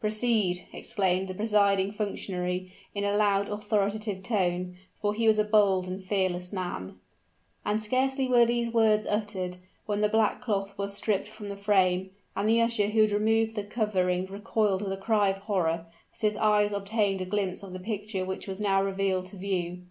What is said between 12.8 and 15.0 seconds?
who had removed the covering recoiled with a